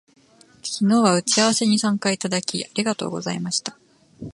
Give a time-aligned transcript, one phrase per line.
[0.63, 3.77] 昨日は打ち合わせに参加いただき、ありがとうございました